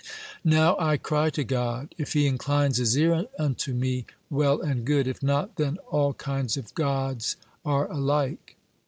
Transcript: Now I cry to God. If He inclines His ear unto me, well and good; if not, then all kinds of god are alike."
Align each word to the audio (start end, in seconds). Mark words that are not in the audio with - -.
Now 0.43 0.75
I 0.79 0.97
cry 0.97 1.29
to 1.29 1.43
God. 1.43 1.93
If 1.95 2.13
He 2.13 2.25
inclines 2.25 2.77
His 2.77 2.97
ear 2.97 3.27
unto 3.37 3.71
me, 3.71 4.07
well 4.31 4.59
and 4.59 4.83
good; 4.83 5.07
if 5.07 5.21
not, 5.21 5.57
then 5.57 5.77
all 5.91 6.15
kinds 6.15 6.57
of 6.57 6.73
god 6.73 7.23
are 7.63 7.85
alike." 7.91 8.55